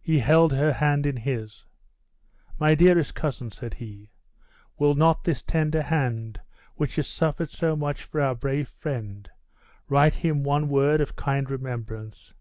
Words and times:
He 0.00 0.20
held 0.20 0.52
her 0.52 0.74
hand 0.74 1.04
in 1.04 1.16
his. 1.16 1.66
"My 2.60 2.76
dearest 2.76 3.16
cousin," 3.16 3.50
said 3.50 3.74
he, 3.74 4.12
"will 4.78 4.94
not 4.94 5.24
this 5.24 5.42
tender 5.42 5.82
hand, 5.82 6.38
which 6.76 6.94
has 6.94 7.08
suffered 7.08 7.50
so 7.50 7.74
much 7.74 8.04
for 8.04 8.20
our 8.20 8.36
brave 8.36 8.68
friend, 8.68 9.28
write 9.88 10.14
him 10.14 10.44
one 10.44 10.68
word 10.68 11.00
of 11.00 11.16
kind 11.16 11.50
remembrance? 11.50 12.32